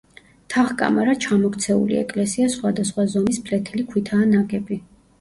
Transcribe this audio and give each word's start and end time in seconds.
თაღ-კამარა 0.53 1.15
ჩამოქცეული 1.25 2.01
ეკლესია 2.01 2.49
სხვადასხვა 2.57 3.09
ზომის 3.15 3.43
ფლეთილი 3.47 3.89
ქვითაა 3.95 4.31
ნაგები. 4.37 4.85